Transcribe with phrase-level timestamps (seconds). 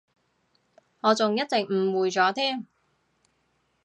[1.01, 1.67] 我仲一直誤
[1.99, 2.65] 會咗添